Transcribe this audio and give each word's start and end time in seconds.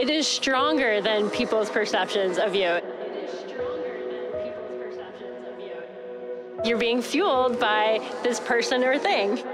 It 0.00 0.08
is 0.08 0.26
stronger 0.26 1.02
than 1.02 1.28
people's 1.28 1.68
perceptions 1.68 2.38
of 2.38 2.54
you. 2.54 2.80
You're 6.64 6.78
being 6.78 7.02
fueled 7.02 7.60
by 7.60 8.00
this 8.22 8.40
person 8.40 8.82
or 8.82 8.98
thing. 8.98 9.44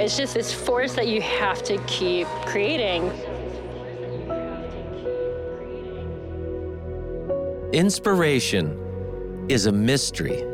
It's 0.00 0.16
just 0.16 0.34
this 0.34 0.52
force 0.52 0.94
that 0.94 1.06
you 1.06 1.22
have 1.22 1.62
to 1.62 1.78
keep 1.86 2.26
creating. 2.46 3.04
Inspiration 7.72 9.46
is 9.48 9.66
a 9.66 9.72
mystery. 9.72 10.44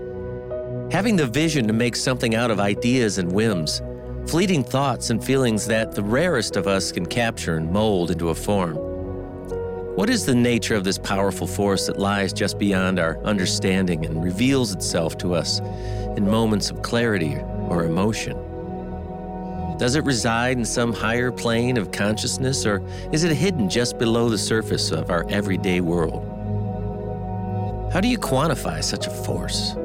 Having 0.93 1.17
the 1.17 1.27
vision 1.27 1.67
to 1.69 1.73
make 1.73 1.97
something 1.97 2.35
out 2.35 2.51
of 2.51 2.61
ideas 2.61 3.17
and 3.17 3.33
whims, 3.33 3.81
fleeting 4.27 4.65
thoughts 4.65 5.11
and 5.11 5.23
feelings 5.23 5.67
that 5.67 5.93
the 5.93 6.03
rarest 6.03 6.57
of 6.57 6.67
us 6.67 6.91
can 6.91 7.07
capture 7.07 7.57
and 7.57 7.71
mold 7.71 8.11
into 8.11 8.31
a 8.31 8.35
form. 8.35 8.75
What 9.95 10.11
is 10.11 10.27
the 10.27 10.35
nature 10.35 10.75
of 10.75 10.83
this 10.83 10.99
powerful 10.99 11.47
force 11.47 11.87
that 11.87 11.99
lies 11.99 12.33
just 12.33 12.59
beyond 12.59 12.99
our 12.99 13.23
understanding 13.25 14.05
and 14.05 14.23
reveals 14.23 14.75
itself 14.75 15.17
to 15.19 15.33
us 15.33 15.61
in 16.17 16.29
moments 16.29 16.71
of 16.71 16.83
clarity 16.83 17.37
or 17.69 17.85
emotion? 17.85 18.37
Does 19.79 19.95
it 19.95 20.05
reside 20.05 20.59
in 20.59 20.65
some 20.65 20.93
higher 20.93 21.31
plane 21.31 21.77
of 21.77 21.93
consciousness, 21.93 22.67
or 22.67 22.83
is 23.13 23.25
it 23.25 23.35
hidden 23.35 23.69
just 23.69 23.97
below 23.97 24.29
the 24.29 24.39
surface 24.39 24.91
of 24.91 25.09
our 25.09 25.25
everyday 25.29 25.81
world? 25.81 26.25
How 27.93 28.01
do 28.01 28.09
you 28.09 28.19
quantify 28.19 28.83
such 28.83 29.07
a 29.07 29.11
force? 29.11 29.77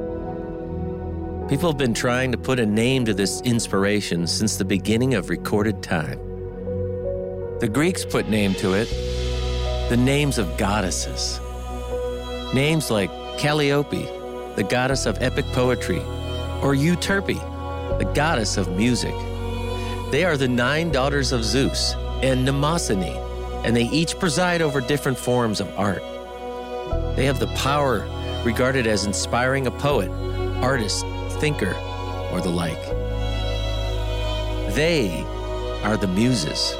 People 1.51 1.69
have 1.69 1.77
been 1.77 1.93
trying 1.93 2.31
to 2.31 2.37
put 2.37 2.61
a 2.61 2.65
name 2.65 3.03
to 3.03 3.13
this 3.13 3.41
inspiration 3.41 4.25
since 4.25 4.55
the 4.55 4.63
beginning 4.63 5.15
of 5.15 5.29
recorded 5.29 5.83
time. 5.83 6.17
The 7.59 7.69
Greeks 7.69 8.05
put 8.05 8.29
name 8.29 8.53
to 8.53 8.73
it, 8.73 8.85
the 9.89 9.97
names 9.97 10.37
of 10.37 10.55
goddesses. 10.55 11.41
Names 12.53 12.89
like 12.89 13.09
Calliope, 13.37 14.05
the 14.55 14.65
goddess 14.69 15.05
of 15.05 15.21
epic 15.21 15.43
poetry, 15.47 15.99
or 16.61 16.73
Euterpe, 16.73 17.35
the 17.99 18.09
goddess 18.15 18.55
of 18.55 18.69
music. 18.77 19.13
They 20.09 20.23
are 20.23 20.37
the 20.37 20.47
nine 20.47 20.89
daughters 20.89 21.33
of 21.33 21.43
Zeus 21.43 21.95
and 22.23 22.47
Mnemosyne, 22.47 23.65
and 23.65 23.75
they 23.75 23.89
each 23.89 24.17
preside 24.17 24.61
over 24.61 24.79
different 24.79 25.17
forms 25.17 25.59
of 25.59 25.67
art. 25.77 26.01
They 27.17 27.25
have 27.25 27.39
the 27.39 27.53
power 27.57 28.07
regarded 28.45 28.87
as 28.87 29.03
inspiring 29.03 29.67
a 29.67 29.71
poet, 29.71 30.09
artist, 30.63 31.03
thinker, 31.41 31.75
or 32.31 32.39
the 32.39 32.49
like. 32.49 32.85
They 34.75 35.25
are 35.83 35.97
the 35.97 36.07
muses. 36.07 36.75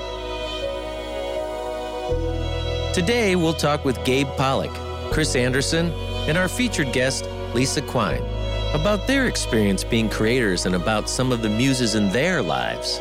Today, 2.93 3.35
we'll 3.35 3.55
talk 3.55 3.83
with 3.83 4.05
Gabe 4.05 4.27
Pollock, 4.37 4.69
Chris 5.11 5.35
Anderson, 5.35 5.89
and 6.27 6.37
our 6.37 6.47
featured 6.47 6.93
guest, 6.93 7.27
Lisa 7.55 7.81
Quine, 7.81 8.21
about 8.75 9.07
their 9.07 9.25
experience 9.25 9.83
being 9.83 10.07
creators 10.07 10.67
and 10.67 10.75
about 10.75 11.09
some 11.09 11.31
of 11.31 11.41
the 11.41 11.49
muses 11.49 11.95
in 11.95 12.09
their 12.09 12.43
lives. 12.43 12.99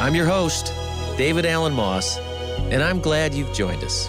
I'm 0.00 0.14
your 0.14 0.24
host, 0.24 0.72
David 1.18 1.44
Allen 1.44 1.74
Moss, 1.74 2.16
and 2.70 2.82
I'm 2.82 3.00
glad 3.00 3.34
you've 3.34 3.52
joined 3.52 3.84
us. 3.84 4.08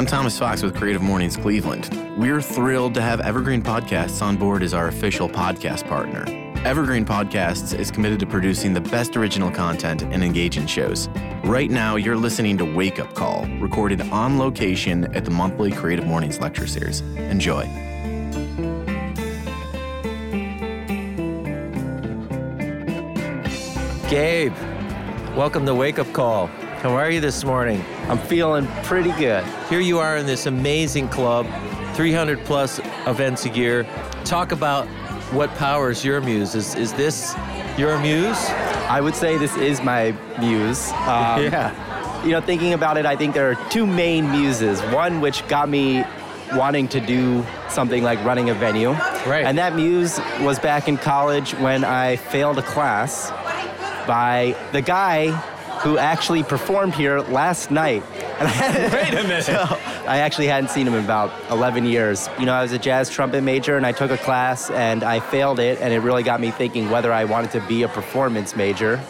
I'm 0.00 0.06
Thomas 0.06 0.38
Fox 0.38 0.62
with 0.62 0.74
Creative 0.74 1.02
Mornings 1.02 1.36
Cleveland. 1.36 1.90
We're 2.16 2.40
thrilled 2.40 2.94
to 2.94 3.02
have 3.02 3.20
Evergreen 3.20 3.60
Podcasts 3.60 4.22
on 4.22 4.38
board 4.38 4.62
as 4.62 4.72
our 4.72 4.88
official 4.88 5.28
podcast 5.28 5.86
partner. 5.86 6.24
Evergreen 6.64 7.04
Podcasts 7.04 7.78
is 7.78 7.90
committed 7.90 8.18
to 8.20 8.26
producing 8.26 8.72
the 8.72 8.80
best 8.80 9.14
original 9.14 9.50
content 9.50 10.04
and 10.04 10.24
engaging 10.24 10.66
shows. 10.66 11.10
Right 11.44 11.70
now, 11.70 11.96
you're 11.96 12.16
listening 12.16 12.56
to 12.56 12.64
Wake 12.64 12.98
Up 12.98 13.12
Call, 13.12 13.44
recorded 13.58 14.00
on 14.00 14.38
location 14.38 15.14
at 15.14 15.26
the 15.26 15.30
monthly 15.30 15.70
Creative 15.70 16.06
Mornings 16.06 16.40
lecture 16.40 16.66
series. 16.66 17.02
Enjoy. 17.18 17.64
Gabe, 24.08 24.54
welcome 25.36 25.66
to 25.66 25.74
Wake 25.74 25.98
Up 25.98 26.10
Call. 26.14 26.48
How 26.80 26.96
are 26.96 27.10
you 27.10 27.20
this 27.20 27.44
morning? 27.44 27.84
I'm 28.08 28.16
feeling 28.16 28.66
pretty 28.84 29.12
good. 29.12 29.44
Here 29.68 29.80
you 29.80 29.98
are 29.98 30.16
in 30.16 30.24
this 30.24 30.46
amazing 30.46 31.10
club, 31.10 31.46
300 31.92 32.42
plus 32.46 32.80
events 33.06 33.44
a 33.44 33.50
year. 33.50 33.86
Talk 34.24 34.50
about 34.50 34.88
what 35.30 35.50
powers 35.56 36.02
your 36.02 36.22
muse. 36.22 36.54
Is, 36.54 36.74
is 36.76 36.94
this 36.94 37.34
your 37.76 37.98
muse? 37.98 38.48
I 38.88 39.02
would 39.02 39.14
say 39.14 39.36
this 39.36 39.54
is 39.58 39.82
my 39.82 40.16
muse. 40.38 40.88
Um, 40.92 40.96
yeah. 41.42 42.24
You 42.24 42.30
know, 42.30 42.40
thinking 42.40 42.72
about 42.72 42.96
it, 42.96 43.04
I 43.04 43.14
think 43.14 43.34
there 43.34 43.50
are 43.50 43.68
two 43.68 43.86
main 43.86 44.30
muses. 44.30 44.80
One 44.84 45.20
which 45.20 45.46
got 45.48 45.68
me 45.68 46.02
wanting 46.54 46.88
to 46.88 47.00
do 47.00 47.44
something 47.68 48.02
like 48.02 48.24
running 48.24 48.48
a 48.48 48.54
venue. 48.54 48.92
Right. 48.92 49.44
And 49.44 49.58
that 49.58 49.76
muse 49.76 50.18
was 50.40 50.58
back 50.58 50.88
in 50.88 50.96
college 50.96 51.52
when 51.56 51.84
I 51.84 52.16
failed 52.16 52.56
a 52.56 52.62
class 52.62 53.30
by 54.06 54.56
the 54.72 54.80
guy 54.80 55.38
who 55.80 55.96
actually 55.96 56.42
performed 56.42 56.94
here 56.94 57.20
last 57.20 57.70
night. 57.70 58.02
And 58.38 58.92
Wait 58.92 59.14
a 59.14 59.22
minute. 59.22 59.44
So, 59.44 59.54
I 60.06 60.18
actually 60.18 60.46
hadn't 60.46 60.70
seen 60.70 60.86
him 60.86 60.92
in 60.92 61.04
about 61.04 61.32
11 61.50 61.86
years. 61.86 62.28
You 62.38 62.44
know, 62.44 62.52
I 62.52 62.62
was 62.62 62.72
a 62.72 62.78
jazz 62.78 63.08
trumpet 63.08 63.42
major 63.42 63.78
and 63.78 63.86
I 63.86 63.92
took 63.92 64.10
a 64.10 64.18
class 64.18 64.70
and 64.70 65.02
I 65.02 65.20
failed 65.20 65.58
it, 65.58 65.80
and 65.80 65.92
it 65.92 66.00
really 66.00 66.22
got 66.22 66.40
me 66.40 66.50
thinking 66.50 66.90
whether 66.90 67.12
I 67.12 67.24
wanted 67.24 67.52
to 67.52 67.60
be 67.66 67.82
a 67.82 67.88
performance 67.88 68.54
major. 68.54 69.00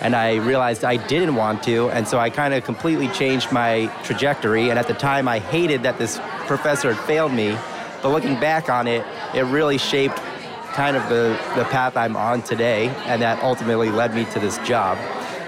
And 0.00 0.14
I 0.14 0.36
realized 0.36 0.84
I 0.84 0.96
didn't 0.96 1.34
want 1.34 1.62
to, 1.64 1.88
and 1.90 2.06
so 2.06 2.18
I 2.18 2.30
kind 2.30 2.54
of 2.54 2.62
completely 2.62 3.08
changed 3.08 3.50
my 3.50 3.86
trajectory. 4.04 4.70
And 4.70 4.78
at 4.78 4.86
the 4.86 4.94
time, 4.94 5.26
I 5.26 5.40
hated 5.40 5.82
that 5.82 5.98
this 5.98 6.20
professor 6.46 6.92
had 6.92 7.04
failed 7.04 7.32
me. 7.32 7.56
But 8.02 8.10
looking 8.10 8.38
back 8.38 8.68
on 8.68 8.86
it, 8.86 9.04
it 9.34 9.42
really 9.42 9.76
shaped 9.76 10.18
kind 10.72 10.96
of 10.96 11.08
the, 11.08 11.36
the 11.56 11.64
path 11.64 11.96
I'm 11.96 12.16
on 12.16 12.42
today, 12.42 12.88
and 13.06 13.20
that 13.22 13.42
ultimately 13.42 13.90
led 13.90 14.14
me 14.14 14.24
to 14.26 14.38
this 14.38 14.58
job. 14.58 14.96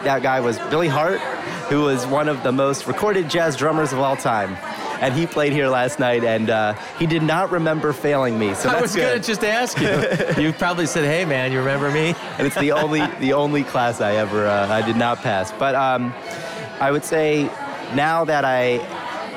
That 0.02 0.22
guy 0.22 0.40
was 0.40 0.58
Billy 0.70 0.88
Hart, 0.88 1.20
who 1.68 1.82
was 1.82 2.06
one 2.06 2.28
of 2.28 2.42
the 2.42 2.52
most 2.52 2.86
recorded 2.86 3.28
jazz 3.28 3.54
drummers 3.54 3.92
of 3.92 3.98
all 3.98 4.16
time. 4.16 4.56
And 5.02 5.14
he 5.14 5.26
played 5.26 5.52
here 5.52 5.68
last 5.68 5.98
night, 5.98 6.24
and 6.24 6.50
uh, 6.50 6.74
he 6.98 7.06
did 7.06 7.22
not 7.22 7.50
remember 7.50 7.92
failing 7.92 8.38
me. 8.38 8.54
So 8.54 8.68
I 8.68 8.80
was 8.80 8.94
good. 8.94 9.22
to 9.22 9.26
just 9.26 9.44
ask 9.44 9.78
you. 9.80 10.42
you 10.42 10.52
probably 10.52 10.86
said, 10.86 11.04
hey, 11.04 11.24
man, 11.24 11.52
you 11.52 11.58
remember 11.58 11.90
me? 11.90 12.14
and 12.38 12.46
it's 12.46 12.56
the 12.56 12.72
only 12.72 13.06
the 13.18 13.32
only 13.32 13.62
class 13.64 14.00
I 14.00 14.16
ever 14.16 14.46
uh, 14.46 14.68
I 14.68 14.82
did 14.82 14.96
not 14.96 15.18
pass. 15.18 15.52
But 15.52 15.74
um, 15.74 16.14
I 16.80 16.90
would 16.90 17.04
say 17.04 17.44
now 17.94 18.24
that 18.24 18.44
I 18.44 18.78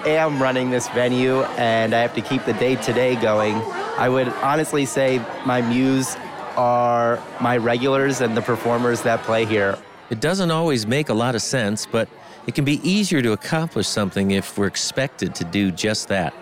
am 0.06 0.42
running 0.42 0.70
this 0.70 0.88
venue 0.90 1.44
and 1.58 1.94
I 1.94 2.00
have 2.02 2.14
to 2.16 2.22
keep 2.22 2.46
the 2.46 2.54
day 2.54 2.76
to 2.76 2.94
day 2.94 3.16
going, 3.16 3.56
I 3.98 4.10
would 4.10 4.28
honestly 4.28 4.86
say 4.86 5.20
my 5.46 5.62
muse 5.62 6.16
are 6.58 7.22
my 7.42 7.58
regulars 7.58 8.22
and 8.22 8.36
the 8.36 8.42
performers 8.42 9.02
that 9.04 9.24
play 9.24 9.46
here. 9.46 9.78
It 10.14 10.22
doesn't 10.22 10.52
always 10.52 10.86
make 10.86 11.10
a 11.10 11.14
lot 11.16 11.34
of 11.34 11.42
sense, 11.42 11.88
but 11.88 12.08
it 12.46 12.54
can 12.54 12.64
be 12.64 12.80
easier 12.88 13.24
to 13.24 13.32
accomplish 13.32 13.88
something 13.88 14.30
if 14.30 14.60
we're 14.60 14.68
expected 14.68 15.34
to 15.34 15.44
do 15.44 15.72
just 15.72 16.08
that. 16.10 16.36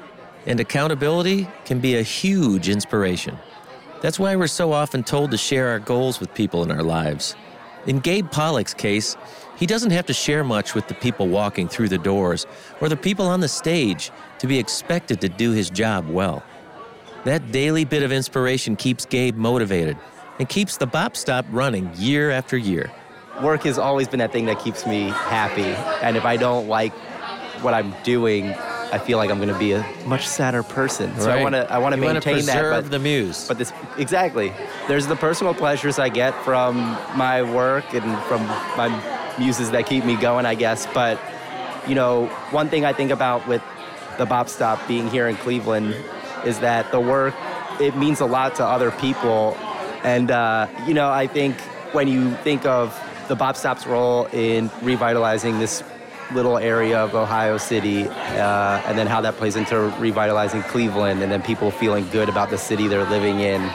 And 0.46 0.60
accountability 0.60 1.48
can 1.64 1.80
be 1.80 1.96
a 1.96 2.02
huge 2.02 2.68
inspiration. 2.68 3.38
That's 4.02 4.20
why 4.20 4.36
we're 4.36 4.48
so 4.48 4.74
often 4.74 5.06
told 5.06 5.32
to 5.32 5.38
share 5.38 5.70
our 5.70 5.80
goals 5.80 6.20
with 6.20 6.34
people 6.34 6.64
in 6.64 6.70
our 6.70 6.84
lives. 6.84 7.38
In 7.88 8.00
Gabe 8.00 8.30
Pollock's 8.30 8.74
case, 8.74 9.16
he 9.56 9.66
doesn't 9.66 9.92
have 9.92 10.08
to 10.08 10.14
share 10.14 10.44
much 10.44 10.76
with 10.76 10.90
the 10.90 10.94
people 10.96 11.30
walking 11.30 11.70
through 11.70 11.88
the 11.88 11.98
doors 11.98 12.46
or 12.82 12.90
the 12.90 12.98
people 12.98 13.26
on 13.26 13.40
the 13.40 13.48
stage 13.48 14.12
to 14.40 14.48
be 14.48 14.60
expected 14.60 15.22
to 15.22 15.30
do 15.30 15.52
his 15.52 15.70
job 15.70 16.10
well. 16.10 16.44
That 17.24 17.54
daily 17.54 17.86
bit 17.86 18.04
of 18.04 18.12
inspiration 18.12 18.76
keeps 18.76 19.06
Gabe 19.06 19.38
motivated 19.38 19.96
and 20.40 20.50
keeps 20.50 20.76
the 20.76 20.88
Bop 20.88 21.16
Stop 21.16 21.46
running 21.52 21.90
year 21.96 22.32
after 22.32 22.58
year. 22.58 22.92
Work 23.42 23.64
has 23.64 23.78
always 23.80 24.08
been 24.08 24.20
that 24.20 24.32
thing 24.32 24.46
that 24.46 24.60
keeps 24.60 24.86
me 24.86 25.10
happy, 25.10 25.64
and 26.04 26.16
if 26.16 26.26
I 26.26 26.38
don't 26.38 26.68
like 26.68 26.94
what 27.64 27.74
I'm 27.74 27.94
doing, 28.04 28.50
I 28.94 28.98
feel 29.00 29.18
like 29.18 29.30
I'm 29.32 29.38
going 29.38 29.50
to 29.54 29.58
be 29.58 29.72
a 29.72 29.86
much 30.06 30.28
sadder 30.28 30.64
person. 30.64 31.18
So 31.20 31.30
I 31.32 31.36
Right. 31.36 31.44
want 31.44 31.56
to 31.56 31.72
I 31.74 31.78
want 31.80 31.96
to 31.96 32.02
maintain 32.02 32.46
that. 32.46 32.62
but- 32.72 32.92
the 32.92 33.00
muse. 33.00 33.48
But 33.48 33.58
this 33.58 33.72
exactly. 33.98 34.54
There's 34.88 35.08
the 35.08 35.16
personal 35.16 35.54
pleasures 35.54 35.98
I 35.98 36.10
get 36.10 36.34
from 36.44 36.98
my 37.16 37.42
work 37.42 37.94
and 37.94 38.18
from 38.24 38.46
my 38.78 38.90
muses 39.40 39.72
that 39.72 39.86
keep 39.86 40.04
me 40.06 40.16
going, 40.18 40.46
I 40.46 40.56
guess. 40.56 40.86
But 40.94 41.18
you 41.88 41.96
know, 41.96 42.28
one 42.52 42.70
thing 42.70 42.86
I 42.86 42.94
think 42.94 43.12
about 43.12 43.48
with 43.48 43.62
the 44.18 44.26
Bop 44.26 44.50
Stop 44.50 44.86
being 44.88 45.10
here 45.10 45.28
in 45.28 45.36
Cleveland 45.38 45.96
is 46.46 46.60
that 46.60 46.92
the 46.92 47.00
work 47.00 47.34
it 47.80 47.96
means 47.98 48.20
a 48.20 48.26
lot 48.26 48.54
to 48.56 48.66
other 48.66 48.92
people, 48.92 49.58
and 50.04 50.30
uh, 50.30 50.68
you 50.86 50.94
know, 50.94 51.10
I 51.10 51.26
think 51.28 51.60
when 51.94 52.08
you 52.08 52.32
think 52.44 52.66
of 52.66 52.96
the 53.32 53.36
Bop 53.38 53.56
Stop's 53.56 53.88
role 53.88 54.26
in 54.34 54.70
revitalizing 54.82 55.58
this 55.58 55.86
little 56.34 56.58
area 56.58 57.00
of 57.00 57.16
Ohio 57.16 57.58
City, 57.58 58.04
uh, 58.04 58.82
and 58.86 58.98
then 58.98 59.08
how 59.08 59.22
that 59.22 59.38
plays 59.38 59.56
into 59.56 59.80
revitalizing 60.00 60.62
Cleveland, 60.64 61.24
and 61.24 61.32
then 61.32 61.42
people 61.42 61.72
feeling 61.72 62.06
good 62.10 62.28
about 62.28 62.50
the 62.50 62.58
city 62.58 62.90
they're 62.90 63.10
living 63.10 63.40
in. 63.40 63.72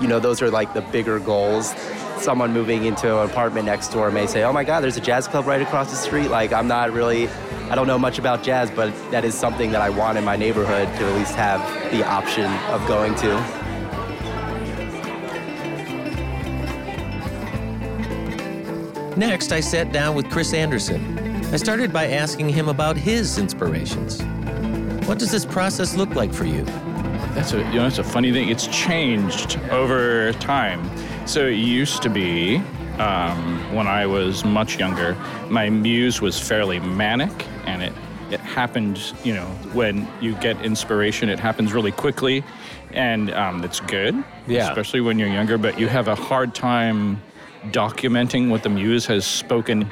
You 0.00 0.06
know, 0.06 0.20
those 0.20 0.40
are 0.40 0.52
like 0.52 0.72
the 0.72 0.82
bigger 0.82 1.18
goals. 1.18 1.74
Someone 2.18 2.52
moving 2.52 2.84
into 2.84 3.18
an 3.18 3.28
apartment 3.28 3.66
next 3.66 3.88
door 3.88 4.12
may 4.12 4.28
say, 4.28 4.44
"Oh 4.44 4.52
my 4.52 4.62
God, 4.62 4.84
there's 4.84 4.96
a 4.96 5.00
jazz 5.00 5.26
club 5.26 5.48
right 5.48 5.60
across 5.60 5.90
the 5.90 5.96
street." 5.96 6.28
Like, 6.28 6.52
I'm 6.52 6.68
not 6.68 6.92
really, 6.92 7.28
I 7.70 7.74
don't 7.74 7.88
know 7.88 7.98
much 7.98 8.20
about 8.20 8.44
jazz, 8.44 8.70
but 8.70 8.94
that 9.10 9.24
is 9.24 9.34
something 9.34 9.72
that 9.72 9.80
I 9.80 9.90
want 9.90 10.16
in 10.16 10.24
my 10.24 10.36
neighborhood 10.36 10.86
to 10.98 11.04
at 11.04 11.14
least 11.16 11.34
have 11.34 11.60
the 11.90 12.06
option 12.06 12.48
of 12.70 12.86
going 12.86 13.16
to. 13.16 13.61
Next, 19.16 19.52
I 19.52 19.60
sat 19.60 19.92
down 19.92 20.14
with 20.14 20.30
Chris 20.30 20.54
Anderson. 20.54 21.18
I 21.52 21.56
started 21.56 21.92
by 21.92 22.08
asking 22.08 22.48
him 22.48 22.68
about 22.68 22.96
his 22.96 23.38
inspirations. 23.38 24.22
What 25.06 25.18
does 25.18 25.30
this 25.30 25.44
process 25.44 25.94
look 25.94 26.14
like 26.14 26.32
for 26.32 26.46
you? 26.46 26.64
That's 27.34 27.52
a 27.52 27.58
you 27.58 27.74
know 27.74 27.86
it's 27.86 27.98
a 27.98 28.04
funny 28.04 28.32
thing. 28.32 28.48
It's 28.48 28.66
changed 28.68 29.58
over 29.70 30.32
time. 30.34 30.88
So 31.26 31.46
it 31.46 31.56
used 31.56 32.02
to 32.02 32.08
be 32.08 32.56
um, 32.98 33.74
when 33.74 33.86
I 33.86 34.06
was 34.06 34.44
much 34.44 34.78
younger, 34.78 35.14
my 35.50 35.68
muse 35.68 36.22
was 36.22 36.40
fairly 36.40 36.80
manic, 36.80 37.46
and 37.66 37.82
it 37.82 37.92
it 38.30 38.40
happened. 38.40 39.12
You 39.24 39.34
know, 39.34 39.46
when 39.74 40.08
you 40.22 40.34
get 40.36 40.58
inspiration, 40.64 41.28
it 41.28 41.38
happens 41.38 41.74
really 41.74 41.92
quickly, 41.92 42.42
and 42.92 43.30
um, 43.32 43.62
it's 43.62 43.80
good. 43.80 44.24
Yeah. 44.46 44.70
Especially 44.70 45.02
when 45.02 45.18
you're 45.18 45.28
younger, 45.28 45.58
but 45.58 45.78
you 45.78 45.88
have 45.88 46.08
a 46.08 46.14
hard 46.14 46.54
time 46.54 47.20
documenting 47.70 48.48
what 48.48 48.62
the 48.62 48.68
muse 48.68 49.06
has 49.06 49.26
spoken. 49.26 49.90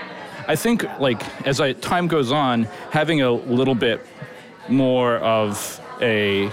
I 0.49 0.57
think, 0.57 0.85
like 0.99 1.23
as 1.47 1.61
I, 1.61 1.73
time 1.75 2.09
goes 2.09 2.33
on, 2.33 2.65
having 2.91 3.23
a 3.23 3.31
little 3.31 3.75
bit 3.75 4.05
more 4.69 5.17
of 5.19 5.81
a 6.01 6.51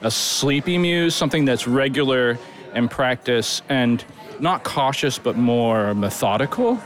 a 0.00 0.10
sleepy 0.10 0.76
muse, 0.76 1.14
something 1.14 1.46
that's 1.46 1.66
regular 1.66 2.38
in 2.74 2.88
practice 2.88 3.62
and 3.70 4.04
not 4.38 4.62
cautious 4.62 5.18
but 5.18 5.36
more 5.36 5.94
methodical, 5.94 6.78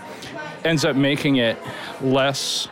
ends 0.64 0.84
up 0.84 0.94
making 0.94 1.36
it 1.36 1.58
less 2.00 2.68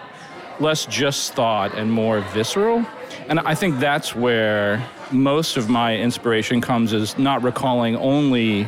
less 0.61 0.87
just 0.87 1.35
thought 1.35 1.75
and 1.75 1.93
more 1.93 2.21
visceral. 2.33 2.85
And 3.29 3.41
I 3.41 3.55
think 3.55 3.79
that's 3.79 4.15
where 4.15 4.83
most 5.11 5.57
of 5.57 5.69
my 5.69 5.97
inspiration 5.97 6.61
comes 6.61 6.93
is 6.93 7.19
not 7.19 7.43
recalling 7.43 7.97
only 7.97 8.67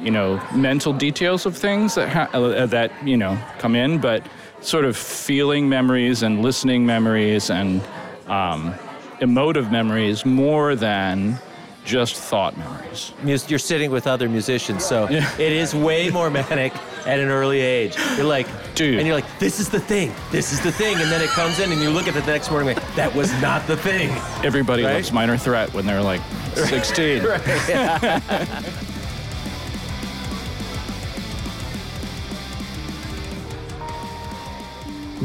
you 0.00 0.10
know 0.10 0.40
mental 0.54 0.92
details 0.92 1.46
of 1.46 1.56
things 1.56 1.94
that 1.94 2.08
ha- 2.08 2.28
uh, 2.38 2.66
that 2.66 2.92
you 3.06 3.16
know 3.16 3.38
come 3.58 3.74
in, 3.74 3.98
but 4.00 4.22
sort 4.60 4.84
of 4.84 4.96
feeling 4.96 5.68
memories 5.68 6.22
and 6.22 6.42
listening 6.42 6.84
memories 6.86 7.50
and 7.50 7.80
um, 8.26 8.74
emotive 9.20 9.70
memories 9.70 10.24
more 10.26 10.74
than 10.74 11.38
just 11.84 12.16
thought 12.16 12.56
memories. 12.58 13.12
You're 13.48 13.60
sitting 13.60 13.92
with 13.92 14.08
other 14.08 14.28
musicians, 14.28 14.84
so 14.84 15.06
it 15.10 15.38
is 15.52 15.72
way 15.72 16.10
more 16.10 16.30
manic 16.30 16.72
at 17.06 17.20
an 17.20 17.28
early 17.28 17.60
age. 17.60 17.96
You're 18.16 18.26
like, 18.26 18.48
Dude. 18.74 18.98
and 18.98 19.06
you're 19.06 19.14
like, 19.14 19.38
this 19.38 19.60
is 19.60 19.68
the 19.68 19.78
thing, 19.78 20.12
this 20.32 20.52
is 20.52 20.60
the 20.62 20.72
thing, 20.72 20.96
and 20.96 21.12
then 21.12 21.22
it 21.22 21.28
comes 21.30 21.60
in, 21.60 21.70
and 21.70 21.80
you 21.80 21.90
look 21.90 22.08
at 22.08 22.16
it 22.16 22.24
the 22.24 22.32
next 22.32 22.50
morning, 22.50 22.74
like, 22.74 22.94
that 22.96 23.14
was 23.14 23.30
not 23.40 23.64
the 23.68 23.76
thing. 23.76 24.10
Everybody 24.44 24.82
Right? 24.82 24.94
loves 24.94 25.12
Minor 25.12 25.36
Threat 25.36 25.72
when 25.74 25.86
they're 25.86 26.02
like 26.02 26.20
16. 26.56 27.22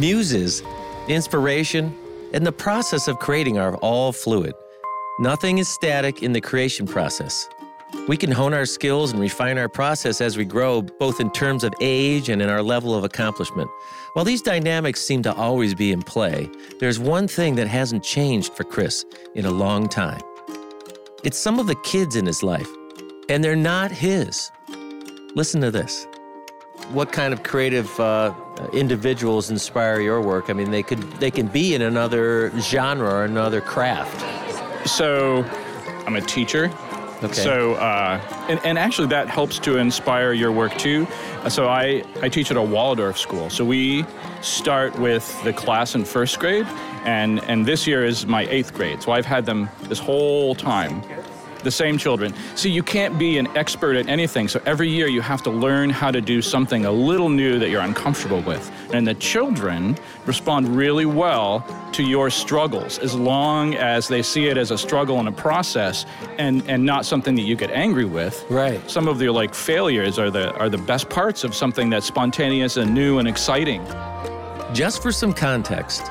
Muses, 0.01 0.63
inspiration, 1.09 1.95
and 2.33 2.43
the 2.43 2.51
process 2.51 3.07
of 3.07 3.19
creating 3.19 3.59
are 3.59 3.75
all 3.83 4.11
fluid. 4.11 4.55
Nothing 5.19 5.59
is 5.59 5.69
static 5.69 6.23
in 6.23 6.33
the 6.33 6.41
creation 6.41 6.87
process. 6.87 7.47
We 8.07 8.17
can 8.17 8.31
hone 8.31 8.51
our 8.55 8.65
skills 8.65 9.11
and 9.11 9.21
refine 9.21 9.59
our 9.59 9.69
process 9.69 10.19
as 10.19 10.37
we 10.37 10.43
grow, 10.43 10.81
both 10.81 11.19
in 11.19 11.29
terms 11.29 11.63
of 11.63 11.71
age 11.81 12.29
and 12.29 12.41
in 12.41 12.49
our 12.49 12.63
level 12.63 12.95
of 12.95 13.03
accomplishment. 13.03 13.69
While 14.13 14.25
these 14.25 14.41
dynamics 14.41 15.01
seem 15.01 15.21
to 15.21 15.35
always 15.35 15.75
be 15.75 15.91
in 15.91 16.01
play, 16.01 16.49
there's 16.79 16.97
one 16.97 17.27
thing 17.27 17.53
that 17.57 17.67
hasn't 17.67 18.03
changed 18.03 18.53
for 18.53 18.63
Chris 18.63 19.05
in 19.35 19.45
a 19.45 19.51
long 19.51 19.87
time. 19.87 20.21
It's 21.23 21.37
some 21.37 21.59
of 21.59 21.67
the 21.67 21.75
kids 21.83 22.15
in 22.15 22.25
his 22.25 22.41
life, 22.41 22.69
and 23.29 23.43
they're 23.43 23.55
not 23.55 23.91
his. 23.91 24.49
Listen 25.35 25.61
to 25.61 25.69
this. 25.69 26.07
What 26.89 27.11
kind 27.11 27.33
of 27.33 27.43
creative 27.43 27.99
uh, 27.99 28.33
individuals 28.73 29.49
inspire 29.49 29.99
your 30.01 30.21
work? 30.21 30.49
I 30.49 30.53
mean, 30.53 30.71
they 30.71 30.83
could 30.83 31.01
they 31.19 31.31
can 31.31 31.47
be 31.47 31.75
in 31.75 31.81
another 31.81 32.51
genre 32.59 33.09
or 33.09 33.23
another 33.25 33.61
craft. 33.61 34.19
So, 34.87 35.43
I'm 36.07 36.15
a 36.15 36.21
teacher. 36.21 36.71
Okay. 37.23 37.33
So, 37.33 37.75
uh, 37.75 38.19
and, 38.49 38.59
and 38.65 38.79
actually, 38.79 39.07
that 39.09 39.27
helps 39.27 39.59
to 39.59 39.77
inspire 39.77 40.33
your 40.33 40.51
work 40.51 40.75
too. 40.79 41.05
Uh, 41.43 41.49
So, 41.49 41.67
I, 41.67 42.03
I 42.23 42.29
teach 42.29 42.49
at 42.49 42.57
a 42.57 42.61
Waldorf 42.61 43.17
school. 43.19 43.51
So, 43.51 43.63
we 43.63 44.05
start 44.41 44.97
with 44.97 45.43
the 45.43 45.53
class 45.53 45.93
in 45.93 46.03
first 46.03 46.39
grade, 46.39 46.65
and, 47.05 47.39
and 47.43 47.63
this 47.63 47.85
year 47.85 48.03
is 48.03 48.25
my 48.25 48.47
eighth 48.47 48.73
grade. 48.73 49.03
So, 49.03 49.11
I've 49.11 49.27
had 49.27 49.45
them 49.45 49.69
this 49.83 49.99
whole 49.99 50.55
time, 50.55 51.03
the 51.63 51.71
same 51.71 51.97
children. 51.97 52.33
So, 52.55 52.67
you 52.69 52.83
can't 52.83 53.17
be 53.17 53.37
an 53.37 53.47
expert 53.57 53.95
at 53.95 54.07
anything. 54.07 54.47
So, 54.47 54.61
every 54.65 54.89
year 54.89 55.07
you 55.07 55.21
have 55.21 55.41
to 55.43 55.51
learn 55.51 55.89
how 55.89 56.11
to 56.11 56.21
do 56.21 56.41
something 56.41 56.85
a 56.85 56.91
little 56.91 57.29
new 57.29 57.59
that 57.59 57.69
you're 57.69 57.81
uncomfortable 57.81 58.41
with. 58.41 58.71
And 58.93 59.07
the 59.07 59.15
children 59.15 59.97
respond 60.25 60.75
really 60.75 61.05
well 61.05 61.65
to 61.93 62.03
your 62.03 62.29
struggles 62.29 62.99
as 62.99 63.15
long 63.15 63.75
as 63.75 64.07
they 64.07 64.21
see 64.21 64.47
it 64.47 64.57
as 64.57 64.71
a 64.71 64.77
struggle 64.77 65.19
and 65.19 65.27
a 65.27 65.31
process 65.31 66.05
and, 66.37 66.67
and 66.69 66.85
not 66.85 67.05
something 67.05 67.35
that 67.35 67.41
you 67.41 67.55
get 67.55 67.71
angry 67.71 68.05
with. 68.05 68.43
Right. 68.49 68.89
Some 68.89 69.07
of 69.07 69.21
your 69.21 69.31
like 69.31 69.53
failures 69.53 70.17
are 70.19 70.31
the 70.31 70.51
are 70.53 70.69
the 70.69 70.77
best 70.77 71.09
parts 71.09 71.43
of 71.43 71.53
something 71.53 71.89
that's 71.89 72.05
spontaneous 72.05 72.77
and 72.77 72.93
new 72.93 73.19
and 73.19 73.27
exciting. 73.27 73.85
Just 74.73 75.01
for 75.01 75.11
some 75.11 75.33
context, 75.33 76.05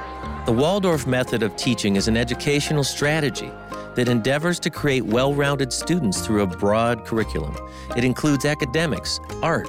the 0.47 0.53
Waldorf 0.53 1.07
method 1.07 1.43
of 1.43 1.57
teaching 1.57 1.97
is 1.97 2.09
an 2.09 2.17
educational 2.17 2.85
strategy 2.85 3.51
that 3.95 4.09
endeavors 4.09 4.61
to 4.61 4.71
create 4.71 5.05
well 5.05 5.35
rounded 5.35 5.73
students 5.73 6.25
through 6.25 6.43
a 6.43 6.47
broad 6.47 7.05
curriculum. 7.05 7.57
It 7.97 8.05
includes 8.05 8.45
academics, 8.45 9.21
art, 9.43 9.69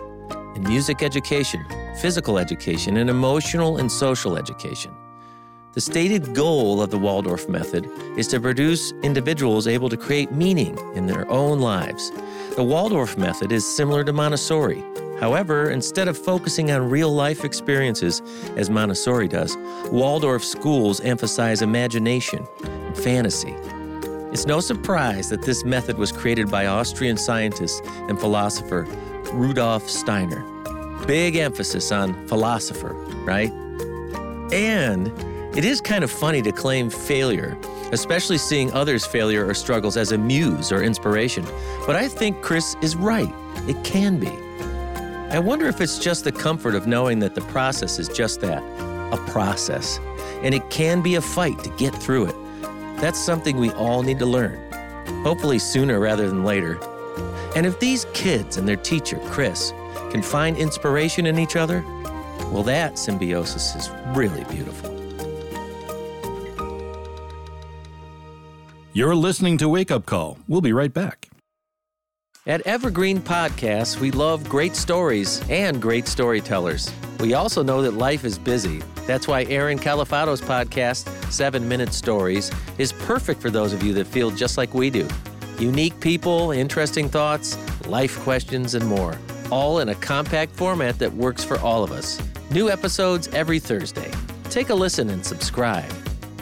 and 0.56 0.64
music 0.68 1.02
education, 1.02 1.66
physical 2.02 2.38
education, 2.38 2.98
and 2.98 3.10
emotional 3.10 3.78
and 3.78 3.92
social 3.92 4.38
education. 4.38 4.94
The 5.74 5.82
stated 5.82 6.36
goal 6.36 6.82
of 6.82 6.92
the 6.92 6.98
Waldorf 6.98 7.48
method 7.48 7.90
is 8.18 8.28
to 8.28 8.42
produce 8.42 8.92
individuals 9.04 9.68
able 9.68 9.88
to 9.88 9.96
create 9.96 10.30
meaning 10.32 10.78
in 10.96 11.06
their 11.06 11.30
own 11.32 11.62
lives. 11.62 12.12
The 12.58 12.64
Waldorf 12.64 13.18
method 13.18 13.54
is 13.54 13.66
similar 13.66 14.04
to 14.04 14.12
Montessori. 14.12 14.84
However, 15.22 15.70
instead 15.70 16.10
of 16.10 16.18
focusing 16.18 16.72
on 16.72 16.90
real 16.90 17.14
life 17.14 17.46
experiences 17.46 18.22
as 18.58 18.70
Montessori 18.70 19.30
does, 19.30 19.56
Waldorf 19.92 20.44
schools 20.44 21.00
emphasize 21.00 21.62
imagination 21.62 22.46
and 22.64 22.98
fantasy. 22.98 23.56
It's 24.32 24.46
no 24.46 24.62
surprise 24.62 25.28
that 25.30 25.42
this 25.42 25.66
method 25.66 25.98
was 25.98 26.14
created 26.14 26.50
by 26.50 26.68
Austrian 26.68 27.18
scientist 27.18 27.84
and 28.08 28.18
philosopher 28.18 28.84
Rudolf 29.34 29.90
Steiner. 29.90 30.42
Big 31.06 31.36
emphasis 31.36 31.92
on 31.92 32.28
philosopher, 32.28 32.94
right? 33.26 33.52
And 34.54 35.08
it 35.54 35.66
is 35.66 35.82
kind 35.82 36.02
of 36.02 36.10
funny 36.10 36.42
to 36.44 36.54
claim 36.54 36.90
failure, 36.90 37.58
especially 37.92 38.38
seeing 38.38 38.72
others' 38.72 39.06
failure 39.06 39.46
or 39.46 39.54
struggles 39.54 39.98
as 39.98 40.14
a 40.14 40.18
muse 40.18 40.72
or 40.72 40.82
inspiration. 40.82 41.46
But 41.86 41.98
I 41.98 42.08
think 42.08 42.42
Chris 42.42 42.78
is 42.82 42.96
right. 42.96 43.34
It 43.68 43.84
can 43.84 44.18
be. 44.18 44.32
I 45.30 45.40
wonder 45.40 45.68
if 45.68 45.82
it's 45.82 46.00
just 46.00 46.24
the 46.24 46.32
comfort 46.32 46.74
of 46.74 46.88
knowing 46.88 47.20
that 47.20 47.36
the 47.36 47.42
process 47.42 48.00
is 48.00 48.08
just 48.08 48.40
that 48.42 48.64
a 49.12 49.18
process. 49.32 50.00
And 50.42 50.56
it 50.56 50.70
can 50.70 51.02
be 51.02 51.16
a 51.16 51.22
fight 51.22 51.62
to 51.66 51.70
get 51.72 51.94
through 51.94 52.28
it. 52.28 52.36
That's 53.02 53.20
something 53.20 53.58
we 53.58 53.72
all 53.72 54.04
need 54.04 54.20
to 54.20 54.28
learn, 54.28 54.72
hopefully 55.24 55.58
sooner 55.58 56.00
rather 56.00 56.28
than 56.30 56.44
later. 56.44 56.78
And 57.56 57.66
if 57.66 57.80
these 57.80 58.06
kids 58.14 58.58
and 58.58 58.68
their 58.68 58.76
teacher, 58.76 59.20
Chris, 59.26 59.74
can 60.12 60.22
find 60.22 60.56
inspiration 60.56 61.26
in 61.26 61.40
each 61.40 61.56
other, 61.56 61.84
well, 62.52 62.62
that 62.62 63.00
symbiosis 63.00 63.76
is 63.76 63.90
really 64.16 64.44
beautiful. 64.44 64.92
You're 68.94 69.16
listening 69.16 69.58
to 69.58 69.68
Wake 69.68 69.90
Up 69.90 70.06
Call. 70.06 70.38
We'll 70.48 70.62
be 70.62 70.74
right 70.74 70.94
back. 70.94 71.31
At 72.48 72.62
Evergreen 72.62 73.22
Podcasts, 73.22 74.00
we 74.00 74.10
love 74.10 74.50
great 74.50 74.76
stories 74.76 75.48
and 75.48 75.80
great 75.80 76.08
storytellers. 76.08 76.92
We 77.20 77.36
also 77.36 77.62
know 77.62 77.84
that 77.84 77.94
life 77.94 78.26
is 78.26 78.40
busy. 78.40 78.82
That's 79.06 79.28
why 79.28 79.44
Aaron 79.44 79.78
Califato's 79.78 80.42
podcast, 80.42 81.08
Seven 81.32 81.68
Minute 81.68 81.94
Stories, 81.94 82.50
is 82.80 82.94
perfect 82.94 83.44
for 83.44 83.52
those 83.52 83.74
of 83.74 83.84
you 83.84 83.94
that 83.94 84.08
feel 84.08 84.32
just 84.32 84.58
like 84.58 84.74
we 84.74 84.90
do. 84.90 85.08
Unique 85.60 86.00
people, 86.00 86.50
interesting 86.50 87.08
thoughts, 87.10 87.60
life 87.88 88.18
questions, 88.22 88.74
and 88.74 88.88
more. 88.88 89.20
all 89.52 89.80
in 89.80 89.90
a 89.90 89.96
compact 89.96 90.56
format 90.56 90.98
that 90.98 91.14
works 91.14 91.44
for 91.44 91.60
all 91.60 91.84
of 91.84 91.92
us. 91.92 92.20
New 92.52 92.70
episodes 92.70 93.28
every 93.30 93.60
Thursday. 93.60 94.10
Take 94.46 94.70
a 94.70 94.74
listen 94.74 95.10
and 95.10 95.24
subscribe. 95.24 95.92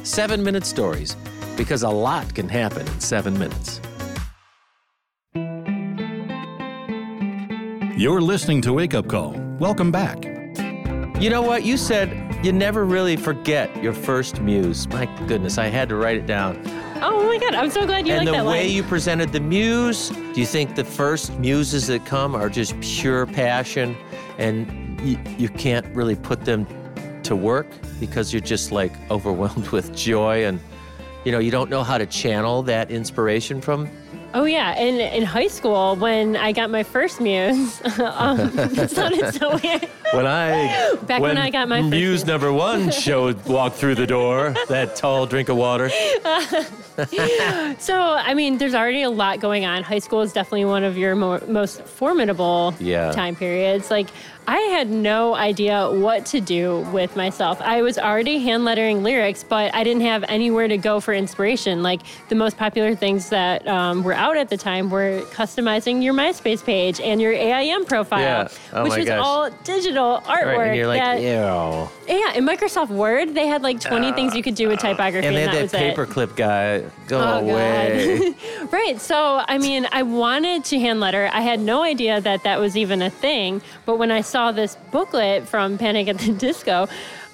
Seven 0.04 0.44
Minute 0.44 0.66
Stories, 0.66 1.16
because 1.58 1.84
a 1.84 1.90
lot 1.90 2.34
can 2.34 2.48
happen 2.48 2.88
in 2.88 3.00
seven 3.00 3.38
minutes. 3.38 3.82
You're 8.00 8.22
listening 8.22 8.62
to 8.62 8.72
Wake 8.72 8.94
Up 8.94 9.10
Call. 9.10 9.34
Welcome 9.60 9.92
back. 9.92 10.24
You 11.22 11.30
know 11.30 11.42
what? 11.42 11.66
You 11.66 11.76
said 11.76 12.10
you 12.46 12.54
never 12.54 12.86
really 12.86 13.18
forget 13.18 13.84
your 13.84 13.92
first 13.92 14.40
muse. 14.40 14.88
My 14.88 15.06
goodness, 15.28 15.58
I 15.58 15.66
had 15.66 15.90
to 15.90 15.98
write 15.98 16.16
it 16.16 16.26
down. 16.26 16.62
Oh, 17.02 17.20
oh 17.20 17.28
my 17.28 17.38
God, 17.38 17.56
I'm 17.56 17.70
so 17.70 17.86
glad 17.86 18.08
you 18.08 18.14
and 18.14 18.26
like 18.26 18.38
the 18.38 18.46
way 18.46 18.68
line. 18.68 18.72
you 18.72 18.84
presented 18.84 19.34
the 19.34 19.42
muse, 19.42 20.12
do 20.12 20.40
you 20.40 20.46
think 20.46 20.78
the 20.78 20.86
first 20.86 21.38
muses 21.40 21.88
that 21.88 22.06
come 22.06 22.36
are 22.36 22.50
just 22.50 22.80
pure 22.80 23.26
passion 23.26 23.98
and 24.38 24.98
you, 25.02 25.20
you 25.38 25.50
can't 25.50 25.86
really 25.94 26.16
put 26.16 26.46
them 26.46 26.66
to 27.24 27.36
work 27.36 27.68
because 28.00 28.32
you're 28.32 28.40
just 28.40 28.72
like 28.72 28.94
overwhelmed 29.12 29.68
with 29.72 29.94
joy 29.94 30.46
and 30.46 30.62
you 31.26 31.34
know, 31.34 31.40
you 31.40 31.52
don't 31.52 31.70
know 31.70 31.84
how 31.84 31.98
to 31.98 32.06
channel 32.06 32.64
that 32.64 32.92
inspiration 32.92 33.60
from 33.60 33.90
Oh 34.34 34.46
yeah, 34.46 34.78
in 34.80 35.00
in 35.00 35.24
high 35.24 35.48
school 35.48 35.96
when 35.96 36.36
I 36.36 36.52
got 36.52 36.70
my 36.70 36.84
first 36.84 37.20
muse, 37.20 37.82
um, 38.00 38.40
it 38.40 38.90
sounded 38.92 39.34
so 39.34 39.58
weird. 39.58 39.90
When 40.14 40.26
I 40.28 40.96
Back 41.08 41.22
when 41.22 41.38
I 41.38 41.50
got 41.50 41.68
my 41.70 41.82
first 41.82 41.92
muse 41.92 42.26
number 42.26 42.52
one 42.54 42.92
showed 43.06 43.44
walked 43.46 43.76
through 43.78 43.96
the 43.96 44.08
door, 44.08 44.54
that 44.68 44.96
tall 44.96 45.26
drink 45.26 45.50
of 45.50 45.58
water. 45.58 45.90
So 47.80 47.96
I 47.98 48.34
mean, 48.34 48.58
there's 48.58 48.76
already 48.76 49.04
a 49.04 49.10
lot 49.10 49.40
going 49.40 49.66
on. 49.66 49.84
High 49.84 50.00
school 50.00 50.22
is 50.22 50.34
definitely 50.34 50.66
one 50.66 50.84
of 50.84 50.98
your 50.98 51.16
mo- 51.16 51.42
most 51.48 51.82
formidable 51.84 52.76
Yeah. 52.80 53.12
time 53.12 53.36
periods. 53.38 53.90
Like 53.90 54.08
I 54.48 54.58
had 54.58 54.90
no 54.90 55.36
idea 55.36 55.90
what 55.92 56.26
to 56.28 56.42
do 56.42 56.80
with 56.92 57.16
myself. 57.16 57.62
I 57.62 57.84
was 57.84 57.98
already 58.00 58.40
hand 58.40 58.66
lettering 58.66 59.04
lyrics, 59.04 59.44
but 59.48 59.74
I 59.76 59.84
didn't 59.84 60.02
have 60.02 60.24
anywhere 60.28 60.68
to 60.68 60.78
go 60.78 61.00
for 61.00 61.14
inspiration. 61.14 61.84
Like 61.84 62.02
the 62.30 62.36
most 62.36 62.58
popular 62.58 62.96
things 62.96 63.30
that 63.30 63.66
um, 63.68 64.04
were 64.04 64.14
out 64.14 64.38
at 64.38 64.50
the 64.50 64.58
time 64.58 64.90
were 64.90 65.22
customizing 65.32 66.04
your 66.04 66.14
MySpace 66.16 66.64
page 66.66 67.00
and 67.00 67.22
your 67.22 67.32
AIM 67.34 67.86
profile, 67.86 68.20
Yeah. 68.22 68.48
Oh 68.74 68.84
which 68.84 68.98
was 68.98 69.06
gosh. 69.06 69.20
all 69.24 69.50
digital 69.64 69.99
artwork. 70.00 70.58
Right, 70.58 70.68
and 70.68 70.76
you're 70.76 70.88
like, 70.88 71.02
that, 71.02 71.20
ew. 71.22 71.90
yeah, 72.08 72.34
in 72.36 72.46
Microsoft 72.46 72.90
Word, 72.90 73.34
they 73.36 73.48
had 73.48 73.62
like 73.64 73.80
20 73.80 74.08
uh, 74.08 74.16
things 74.16 74.36
you 74.36 74.44
could 74.44 74.56
do 74.56 74.68
with 74.68 74.80
uh, 74.84 74.88
typography, 74.90 75.28
And 75.28 75.36
and, 75.36 75.38
they 75.38 75.46
that 75.46 75.54
had 75.54 75.62
was 75.64 75.72
that 75.72 75.82
it. 75.84 75.96
paperclip 75.96 76.36
guy. 76.36 76.80
Go 77.08 77.20
Oh, 77.22 77.40
away. 77.40 78.34
Right. 78.72 79.00
So, 79.02 79.42
I 79.48 79.58
mean, 79.58 79.88
I 79.92 80.04
wanted 80.04 80.64
to 80.66 80.80
hand 80.80 81.00
letter. 81.00 81.30
I 81.34 81.42
had 81.42 81.60
no 81.60 81.82
idea 81.84 82.22
that 82.22 82.44
that 82.44 82.60
was 82.60 82.78
even 82.78 83.02
a 83.02 83.10
thing. 83.10 83.62
But 83.86 83.98
when 83.98 84.12
I 84.12 84.22
saw 84.22 84.52
this 84.52 84.76
booklet 84.92 85.48
from 85.48 85.78
Panic 85.78 86.08
at 86.08 86.18
the 86.20 86.34
Disco, 86.46 86.88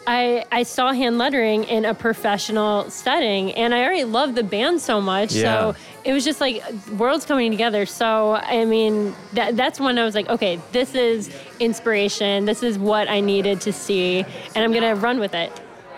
I, 0.08 0.46
I 0.52 0.64
saw 0.64 0.94
hand 0.94 1.18
lettering 1.18 1.64
in 1.64 1.86
a 1.86 1.94
professional 1.94 2.90
setting, 2.90 3.52
and 3.54 3.74
I 3.74 3.84
already 3.84 4.04
loved 4.04 4.36
the 4.36 4.44
band 4.44 4.80
so 4.82 5.02
much. 5.02 5.34
Yeah. 5.34 5.74
So 5.74 5.76
it 6.04 6.14
was 6.14 6.24
just 6.24 6.40
like 6.40 6.64
worlds 6.92 7.26
coming 7.26 7.50
together. 7.52 7.86
So 7.86 8.34
I 8.34 8.66
mean, 8.66 9.16
that, 9.34 9.58
that's 9.58 9.80
when 9.80 9.98
I 9.98 10.04
was 10.04 10.14
like, 10.14 10.30
okay, 10.30 10.60
this 10.72 10.94
is 10.94 11.36
inspiration. 11.60 12.46
This 12.46 12.62
is 12.62 12.78
what 12.78 13.10
I 13.10 13.20
needed 13.20 13.62
to 13.62 13.74
see, 13.74 14.26
and 14.56 14.58
I'm 14.58 14.72
gonna 14.72 14.96
run 14.96 15.20
with 15.20 15.34
it. 15.34 15.52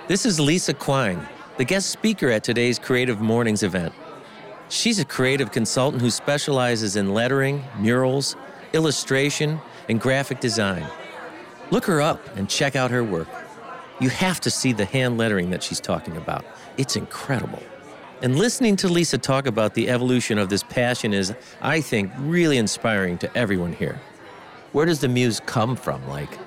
This 0.08 0.26
is 0.26 0.40
Lisa 0.40 0.74
Quine, 0.74 1.28
the 1.58 1.66
guest 1.66 1.90
speaker 1.90 2.30
at 2.30 2.44
today's 2.44 2.80
Creative 2.80 3.20
Mornings 3.20 3.62
event. 3.62 3.94
She's 4.70 5.00
a 5.00 5.06
creative 5.06 5.52
consultant 5.52 6.02
who 6.02 6.10
specializes 6.10 6.96
in 6.96 7.14
lettering, 7.14 7.64
murals, 7.78 8.36
illustration, 8.74 9.60
and 9.90 10.00
graphic 10.00 10.40
design. 10.40 10.86
Look 11.72 11.86
her 11.86 12.02
up 12.02 12.38
and 12.38 12.50
check 12.50 12.76
out 12.76 12.92
her 12.92 13.04
work. 13.04 13.28
You 14.00 14.10
have 14.10 14.40
to 14.42 14.52
see 14.52 14.74
the 14.74 14.86
hand 14.86 15.18
lettering 15.18 15.50
that 15.50 15.64
she's 15.64 15.80
talking 15.80 16.18
about. 16.18 16.46
It's 16.78 16.96
incredible. 16.96 17.62
And 18.22 18.36
listening 18.36 18.76
to 18.78 18.88
Lisa 18.88 19.18
talk 19.18 19.46
about 19.46 19.74
the 19.74 19.90
evolution 19.90 20.38
of 20.38 20.50
this 20.50 20.64
passion 20.64 21.14
is, 21.14 21.34
I 21.62 21.82
think, 21.82 22.12
really 22.20 22.58
inspiring 22.58 23.18
to 23.20 23.38
everyone 23.38 23.74
here. 23.74 24.00
Where 24.72 24.86
does 24.86 25.00
the 25.00 25.08
muse 25.08 25.40
come 25.46 25.76
from? 25.76 26.08
Like, 26.08 26.38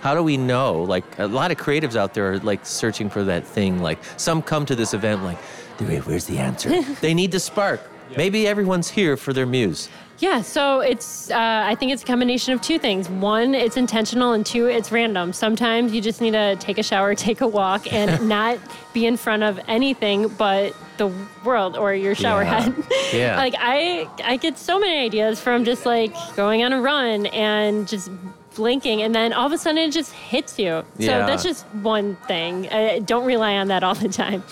how 0.00 0.14
do 0.14 0.22
we 0.22 0.36
know? 0.36 0.82
Like, 0.82 1.18
a 1.18 1.26
lot 1.26 1.50
of 1.50 1.58
creatives 1.58 1.96
out 1.96 2.14
there 2.14 2.32
are 2.32 2.38
like 2.38 2.64
searching 2.64 3.10
for 3.10 3.24
that 3.24 3.46
thing. 3.46 3.80
Like, 3.80 3.98
some 4.16 4.42
come 4.42 4.66
to 4.66 4.74
this 4.74 4.94
event 4.94 5.22
like, 5.22 5.38
where's 5.78 6.26
the 6.26 6.38
answer? 6.38 6.82
they 7.00 7.14
need 7.14 7.32
the 7.32 7.40
spark. 7.40 7.80
Maybe 8.16 8.46
everyone's 8.46 8.90
here 8.90 9.16
for 9.16 9.32
their 9.32 9.46
muse. 9.46 9.88
Yeah, 10.20 10.42
so 10.42 10.80
it's, 10.80 11.30
uh, 11.30 11.34
I 11.66 11.74
think 11.76 11.92
it's 11.92 12.02
a 12.02 12.06
combination 12.06 12.52
of 12.52 12.60
two 12.60 12.78
things. 12.78 13.08
One, 13.08 13.54
it's 13.54 13.78
intentional, 13.78 14.32
and 14.32 14.44
two, 14.44 14.66
it's 14.66 14.92
random. 14.92 15.32
Sometimes 15.32 15.94
you 15.94 16.02
just 16.02 16.20
need 16.20 16.32
to 16.32 16.56
take 16.56 16.76
a 16.76 16.82
shower, 16.82 17.14
take 17.28 17.40
a 17.40 17.46
walk, 17.48 17.90
and 17.92 18.28
not 18.28 18.58
be 18.92 19.06
in 19.06 19.16
front 19.16 19.42
of 19.42 19.58
anything 19.66 20.28
but 20.28 20.74
the 20.98 21.10
world 21.44 21.76
or 21.76 21.94
your 21.94 22.14
shower 22.14 22.42
Yeah. 22.42 22.60
head. 22.60 22.74
Yeah. 23.14 23.36
like, 23.36 23.54
I, 23.58 24.06
I 24.22 24.36
get 24.36 24.56
so 24.58 24.78
many 24.78 24.98
ideas 24.98 25.40
from 25.40 25.64
just 25.64 25.84
like 25.86 26.14
going 26.36 26.62
on 26.62 26.72
a 26.72 26.80
run 26.80 27.26
and 27.26 27.88
just 27.88 28.10
blinking, 28.54 29.00
and 29.00 29.14
then 29.14 29.32
all 29.32 29.46
of 29.46 29.52
a 29.52 29.58
sudden 29.58 29.78
it 29.78 29.90
just 29.90 30.12
hits 30.12 30.58
you. 30.58 30.84
So 30.98 31.04
Yeah. 31.04 31.24
that's 31.26 31.42
just 31.42 31.64
one 31.82 32.16
thing. 32.28 32.68
I 32.68 32.98
don't 32.98 33.24
rely 33.24 33.56
on 33.56 33.68
that 33.68 33.82
all 33.82 33.94
the 33.94 34.08
time. 34.08 34.44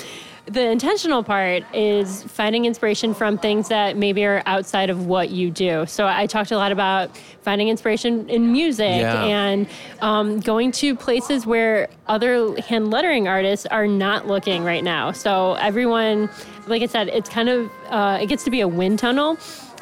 The 0.50 0.71
intentional 0.71 1.23
part 1.23 1.62
is 1.75 2.23
finding 2.25 2.64
inspiration 2.64 3.12
from 3.12 3.37
things 3.37 3.69
that 3.69 3.97
maybe 3.97 4.25
are 4.25 4.43
outside 4.47 4.88
of 4.88 5.07
what 5.07 5.28
you 5.31 5.50
do. 5.50 5.85
So 5.87 6.07
I 6.07 6.26
talked 6.26 6.50
a 6.52 6.57
lot 6.57 6.73
about 6.73 7.14
finding 7.43 7.69
inspiration 7.69 8.28
in 8.31 8.50
music 8.50 9.00
Yeah. 9.00 9.25
and 9.25 9.67
um, 10.00 10.40
going 10.40 10.73
to 10.73 10.95
places 10.97 11.45
where 11.45 11.88
other 12.07 12.59
hand 12.62 12.90
lettering 12.90 13.28
artists 13.28 13.67
are 13.67 13.87
not 13.87 14.26
looking 14.26 14.64
right 14.64 14.83
now. 14.83 15.12
So 15.12 15.55
everyone, 15.55 16.31
like 16.67 16.83
I 16.83 16.87
said, 16.87 17.09
it's 17.09 17.28
kind 17.28 17.49
of 17.50 17.71
uh, 17.90 18.19
it 18.21 18.26
gets 18.26 18.45
to 18.45 18.50
be 18.50 18.61
a 18.62 18.69
wind 18.69 18.99
tunnel 18.99 19.37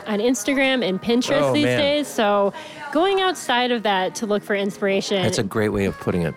on 0.07 0.19
Instagram 0.19 0.85
and 0.89 1.01
Pinterest 1.01 1.43
Oh, 1.43 1.53
these 1.53 1.65
man. 1.65 1.79
days. 1.79 2.09
So 2.09 2.53
going 2.93 3.21
outside 3.21 3.71
of 3.71 3.85
that 3.85 4.15
to 4.17 4.27
look 4.27 4.43
for 4.43 4.55
inspiration. 4.57 5.23
That's 5.23 5.39
a 5.39 5.43
great 5.45 5.69
way 5.71 5.85
of 5.85 5.97
putting 5.99 6.23
it. 6.23 6.35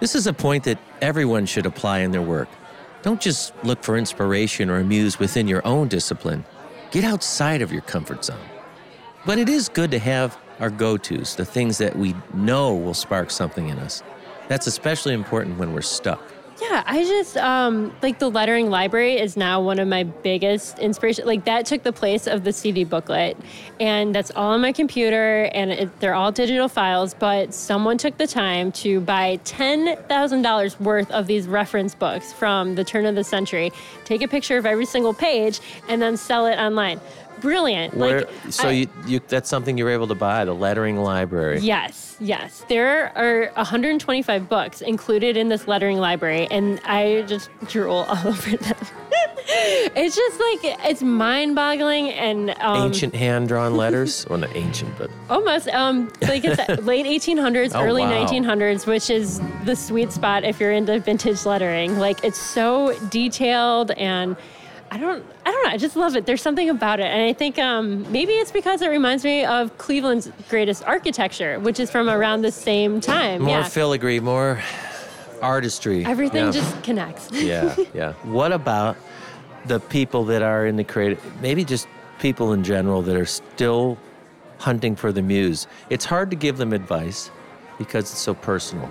This 0.00 0.14
is 0.14 0.26
a 0.26 0.32
point 0.32 0.64
that 0.64 0.78
everyone 1.00 1.46
should 1.46 1.66
apply 1.66 1.98
in 2.00 2.10
their 2.12 2.22
work. 2.22 2.48
Don't 3.02 3.20
just 3.20 3.52
look 3.64 3.82
for 3.82 3.98
inspiration 3.98 4.70
or 4.70 4.78
a 4.78 4.84
muse 4.84 5.18
within 5.18 5.48
your 5.48 5.66
own 5.66 5.88
discipline. 5.88 6.44
Get 6.92 7.02
outside 7.02 7.60
of 7.60 7.72
your 7.72 7.82
comfort 7.82 8.24
zone. 8.24 8.38
But 9.26 9.38
it 9.38 9.48
is 9.48 9.68
good 9.68 9.90
to 9.90 9.98
have 9.98 10.38
our 10.60 10.70
go 10.70 10.96
tos, 10.96 11.34
the 11.34 11.44
things 11.44 11.78
that 11.78 11.96
we 11.96 12.14
know 12.32 12.74
will 12.74 12.94
spark 12.94 13.30
something 13.30 13.68
in 13.68 13.78
us. 13.78 14.02
That's 14.48 14.68
especially 14.68 15.14
important 15.14 15.58
when 15.58 15.72
we're 15.72 15.82
stuck. 15.82 16.31
Yeah, 16.62 16.84
I 16.86 17.02
just 17.02 17.36
um, 17.38 17.92
like 18.02 18.20
the 18.20 18.30
lettering 18.30 18.70
library 18.70 19.18
is 19.18 19.36
now 19.36 19.60
one 19.60 19.80
of 19.80 19.88
my 19.88 20.04
biggest 20.04 20.78
inspiration. 20.78 21.26
Like 21.26 21.44
that 21.46 21.66
took 21.66 21.82
the 21.82 21.92
place 21.92 22.28
of 22.28 22.44
the 22.44 22.52
CD 22.52 22.84
booklet, 22.84 23.36
and 23.80 24.14
that's 24.14 24.30
all 24.30 24.52
on 24.52 24.60
my 24.60 24.70
computer, 24.70 25.50
and 25.54 25.72
it, 25.72 26.00
they're 26.00 26.14
all 26.14 26.30
digital 26.30 26.68
files. 26.68 27.14
But 27.14 27.52
someone 27.52 27.98
took 27.98 28.16
the 28.16 28.28
time 28.28 28.70
to 28.72 29.00
buy 29.00 29.40
ten 29.44 29.96
thousand 30.08 30.42
dollars 30.42 30.78
worth 30.78 31.10
of 31.10 31.26
these 31.26 31.48
reference 31.48 31.96
books 31.96 32.32
from 32.32 32.76
the 32.76 32.84
turn 32.84 33.06
of 33.06 33.16
the 33.16 33.24
century, 33.24 33.72
take 34.04 34.22
a 34.22 34.28
picture 34.28 34.56
of 34.56 34.64
every 34.64 34.86
single 34.86 35.14
page, 35.14 35.58
and 35.88 36.00
then 36.00 36.16
sell 36.16 36.46
it 36.46 36.58
online. 36.58 37.00
Brilliant. 37.42 37.94
Where, 37.94 38.20
like, 38.20 38.30
so 38.50 38.68
I- 38.68 38.72
you, 38.72 38.88
you, 39.06 39.20
that's 39.28 39.48
something 39.48 39.76
you're 39.76 39.90
able 39.90 40.06
to 40.06 40.14
buy, 40.14 40.44
the 40.44 40.54
lettering 40.54 40.96
library. 40.98 41.58
Yes, 41.60 42.16
yes. 42.20 42.64
There 42.68 43.12
are 43.18 43.50
125 43.56 44.48
books 44.48 44.80
included 44.80 45.36
in 45.36 45.48
this 45.48 45.66
lettering 45.68 45.98
library, 45.98 46.46
and 46.50 46.80
I 46.84 47.22
just 47.26 47.50
drool 47.68 47.96
all 48.08 48.28
over 48.28 48.56
them. 48.56 48.76
it's 49.46 50.14
just 50.16 50.40
like 50.40 50.78
it's 50.88 51.02
mind-boggling 51.02 52.10
and 52.10 52.50
um, 52.60 52.86
Ancient 52.86 53.14
hand 53.14 53.48
drawn 53.48 53.76
letters. 53.76 54.24
well, 54.30 54.38
not 54.38 54.54
ancient, 54.54 54.96
but 54.96 55.10
almost 55.30 55.68
um, 55.68 56.12
like 56.22 56.44
it's 56.44 56.58
late 56.82 57.06
1800s, 57.06 57.72
Oh, 57.74 57.82
early 57.84 58.02
wow. 58.02 58.24
1900s, 58.24 58.86
which 58.86 59.10
is 59.10 59.40
the 59.64 59.74
sweet 59.74 60.12
spot 60.12 60.44
if 60.44 60.60
you're 60.60 60.72
into 60.72 60.98
vintage 61.00 61.44
lettering. 61.44 61.98
Like 61.98 62.22
it's 62.24 62.38
so 62.40 62.96
detailed 63.10 63.90
and. 63.92 64.36
I 64.90 64.98
don't, 64.98 65.24
I 65.46 65.50
don't 65.62 65.70
know. 65.70 65.74
I 65.74 65.78
just 65.78 65.96
love 65.96 66.16
it. 66.16 66.26
There's 66.26 66.42
something 66.42 66.70
about 66.70 67.00
it, 67.00 67.06
and 67.06 67.22
I 67.22 67.32
think 67.32 67.58
um, 67.58 68.10
maybe 68.12 68.32
it's 68.32 68.52
because 68.52 68.82
it 68.82 68.88
reminds 68.88 69.24
me 69.24 69.44
of 69.44 69.76
Cleveland's 69.78 70.30
greatest 70.48 70.84
architecture, 70.84 71.58
which 71.60 71.80
is 71.80 71.90
from 71.90 72.08
around 72.08 72.42
the 72.42 72.52
same 72.52 73.00
time. 73.00 73.42
more 73.42 73.58
yeah. 73.58 73.64
filigree, 73.64 74.20
more 74.20 74.60
artistry. 75.40 76.04
Everything 76.04 76.46
Yeah. 76.46 76.52
just 76.52 76.82
connects. 76.82 77.30
yeah, 77.32 77.76
yeah. 77.94 78.12
What 78.22 78.52
about 78.52 78.96
the 79.66 79.80
people 79.80 80.24
that 80.26 80.42
are 80.42 80.66
in 80.66 80.76
the 80.76 80.84
creative, 80.84 81.20
maybe 81.40 81.64
just 81.64 81.88
people 82.18 82.52
in 82.52 82.62
general 82.64 83.02
that 83.02 83.16
are 83.16 83.26
still 83.26 83.98
hunting 84.58 84.96
for 84.96 85.12
the 85.12 85.22
muse? 85.22 85.66
It's 85.90 86.04
hard 86.04 86.30
to 86.30 86.36
give 86.36 86.56
them 86.58 86.72
advice 86.72 87.30
because 87.78 88.04
it's 88.10 88.20
so 88.20 88.34
personal. 88.34 88.90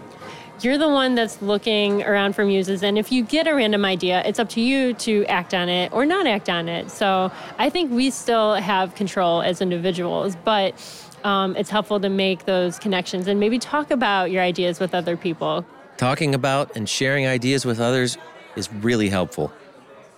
You're 0.61 0.77
the 0.77 0.89
one 0.89 1.15
that's 1.15 1.41
looking 1.41 2.03
around 2.03 2.35
for 2.35 2.45
muses, 2.45 2.83
and 2.83 2.95
if 2.95 3.11
you 3.11 3.23
get 3.23 3.47
a 3.47 3.55
random 3.55 3.83
idea, 3.83 4.21
it's 4.25 4.37
up 4.37 4.47
to 4.49 4.61
you 4.61 4.93
to 4.93 5.25
act 5.25 5.55
on 5.55 5.69
it 5.69 5.91
or 5.91 6.05
not 6.05 6.27
act 6.27 6.49
on 6.49 6.69
it. 6.69 6.91
So 6.91 7.31
I 7.57 7.71
think 7.71 7.91
we 7.91 8.11
still 8.11 8.53
have 8.53 8.93
control 8.93 9.41
as 9.41 9.59
individuals, 9.59 10.35
but 10.43 10.75
um, 11.23 11.55
it's 11.55 11.71
helpful 11.71 11.99
to 11.99 12.09
make 12.09 12.45
those 12.45 12.77
connections 12.77 13.27
and 13.27 13.39
maybe 13.39 13.57
talk 13.57 13.89
about 13.89 14.29
your 14.29 14.43
ideas 14.43 14.79
with 14.79 14.93
other 14.93 15.17
people. 15.17 15.65
Talking 15.97 16.35
about 16.35 16.75
and 16.75 16.87
sharing 16.87 17.25
ideas 17.25 17.65
with 17.65 17.79
others 17.79 18.19
is 18.55 18.71
really 18.71 19.09
helpful. 19.09 19.51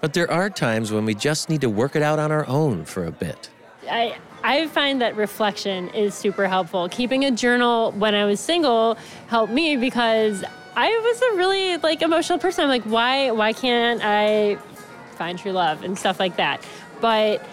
But 0.01 0.13
there 0.13 0.29
are 0.29 0.50
times 0.50 0.91
when 0.91 1.05
we 1.05 1.15
just 1.15 1.47
need 1.47 1.62
to 1.62 1.69
work 1.69 1.95
it 1.95 2.01
out 2.01 2.19
on 2.19 2.33
our 2.33 2.45
own 2.47 2.83
for 2.83 3.05
a 3.05 3.12
bit. 3.12 3.50
I, 3.89 4.17
I 4.43 4.67
find 4.67 5.01
that 5.01 5.15
reflection 5.15 5.89
is 5.89 6.13
super 6.13 6.47
helpful. 6.47 6.89
Keeping 6.89 7.23
a 7.23 7.31
journal 7.31 7.93
when 7.93 8.13
I 8.13 8.25
was 8.25 8.39
single 8.39 8.97
helped 9.27 9.53
me 9.53 9.77
because 9.77 10.43
I 10.75 10.89
was 10.89 11.21
a 11.21 11.38
really 11.38 11.77
like 11.77 12.01
emotional 12.01 12.39
person. 12.39 12.63
I'm 12.63 12.69
like, 12.69 12.83
why 12.83 13.31
why 13.31 13.53
can't 13.53 14.01
I 14.03 14.57
find 15.15 15.39
true 15.39 15.53
love 15.53 15.83
and 15.83 15.97
stuff 15.97 16.19
like 16.19 16.35
that? 16.38 16.65
But 17.00 17.45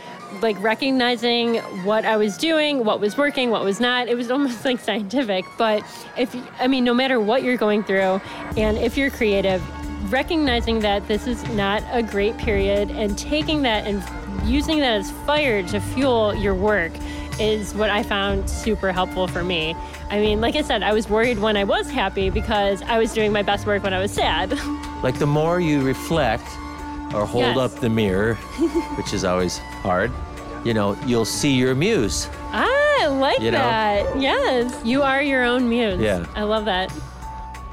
like 0.42 0.60
recognizing 0.62 1.56
what 1.84 2.04
I 2.04 2.16
was 2.16 2.36
doing, 2.36 2.84
what 2.84 3.00
was 3.00 3.16
working, 3.16 3.50
what 3.50 3.64
was 3.64 3.80
not. 3.80 4.08
It 4.08 4.16
was 4.16 4.30
almost 4.30 4.64
like 4.64 4.80
scientific. 4.80 5.44
But 5.58 5.82
if, 6.16 6.34
I 6.60 6.66
mean, 6.66 6.84
no 6.84 6.94
matter 6.94 7.20
what 7.20 7.42
you're 7.42 7.56
going 7.56 7.82
through, 7.84 8.20
and 8.56 8.78
if 8.78 8.96
you're 8.96 9.10
creative, 9.10 9.62
recognizing 10.08 10.80
that 10.80 11.06
this 11.08 11.26
is 11.26 11.46
not 11.50 11.82
a 11.92 12.02
great 12.02 12.36
period 12.38 12.90
and 12.90 13.16
taking 13.18 13.62
that 13.62 13.86
and 13.86 14.02
using 14.48 14.78
that 14.80 14.94
as 15.00 15.10
fire 15.26 15.62
to 15.68 15.80
fuel 15.80 16.34
your 16.34 16.54
work 16.54 16.92
is 17.38 17.74
what 17.74 17.90
I 17.90 18.02
found 18.02 18.48
super 18.48 18.92
helpful 18.92 19.26
for 19.26 19.42
me. 19.44 19.74
I 20.10 20.18
mean, 20.20 20.40
like 20.40 20.56
I 20.56 20.62
said, 20.62 20.82
I 20.82 20.92
was 20.92 21.08
worried 21.08 21.38
when 21.38 21.56
I 21.56 21.64
was 21.64 21.90
happy 21.90 22.28
because 22.30 22.82
I 22.82 22.98
was 22.98 23.12
doing 23.12 23.32
my 23.32 23.42
best 23.42 23.66
work 23.66 23.82
when 23.82 23.94
I 23.94 23.98
was 24.00 24.12
sad. 24.12 24.58
Like 25.02 25.18
the 25.18 25.26
more 25.26 25.60
you 25.60 25.80
reflect 25.80 26.44
or 27.14 27.24
hold 27.24 27.44
Yes. 27.44 27.56
up 27.56 27.74
the 27.80 27.88
mirror, 27.88 28.34
which 28.98 29.14
is 29.14 29.24
always 29.24 29.56
hard, 29.56 30.12
you 30.62 30.74
know, 30.74 30.94
you'll 31.06 31.24
see 31.24 31.52
your 31.54 31.74
muse. 31.74 32.28
Ah, 32.52 32.66
I 33.00 33.06
like 33.06 33.40
You 33.40 33.50
know? 33.52 33.56
that. 33.56 34.20
Yes, 34.20 34.78
you 34.84 35.00
are 35.00 35.22
your 35.22 35.42
own 35.42 35.70
muse. 35.70 35.98
Yeah. 36.02 36.26
I 36.34 36.42
love 36.42 36.66
that. 36.66 36.92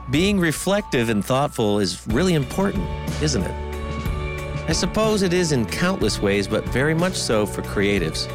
Being 0.09 0.39
reflective 0.39 1.09
and 1.09 1.23
thoughtful 1.23 1.79
is 1.79 2.07
really 2.07 2.33
important, 2.33 2.87
isn't 3.21 3.43
it? 3.43 4.69
I 4.69 4.71
suppose 4.71 5.21
it 5.21 5.33
is 5.33 5.51
in 5.51 5.65
countless 5.65 6.21
ways, 6.21 6.47
but 6.47 6.63
very 6.69 6.93
much 6.93 7.15
so 7.15 7.45
for 7.45 7.61
creatives. 7.61 8.25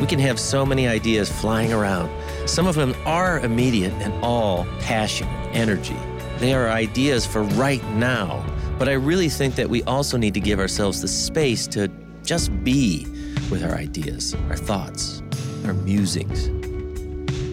We 0.00 0.06
can 0.06 0.18
have 0.20 0.40
so 0.40 0.64
many 0.64 0.88
ideas 0.88 1.30
flying 1.30 1.74
around. 1.74 2.10
Some 2.48 2.66
of 2.66 2.76
them 2.76 2.94
are 3.04 3.40
immediate 3.40 3.92
and 4.00 4.14
all 4.24 4.64
passion, 4.80 5.28
energy. 5.52 5.96
They 6.38 6.54
are 6.54 6.70
ideas 6.70 7.26
for 7.26 7.42
right 7.42 7.84
now. 7.90 8.42
But 8.78 8.88
I 8.88 8.94
really 8.94 9.28
think 9.28 9.56
that 9.56 9.68
we 9.68 9.82
also 9.82 10.16
need 10.16 10.32
to 10.32 10.40
give 10.40 10.58
ourselves 10.58 11.02
the 11.02 11.08
space 11.08 11.66
to 11.68 11.90
just 12.24 12.64
be 12.64 13.06
with 13.50 13.62
our 13.62 13.74
ideas, 13.74 14.34
our 14.48 14.56
thoughts, 14.56 15.22
our 15.66 15.74
musings. 15.74 16.59